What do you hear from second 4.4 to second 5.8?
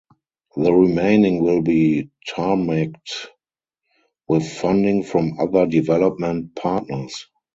funding from other